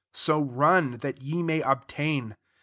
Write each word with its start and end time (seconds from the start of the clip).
So 0.13 0.41
run, 0.41 0.97
that 1.01 1.21
ye 1.21 1.43
may 1.43 1.61
obtain. 1.61 2.35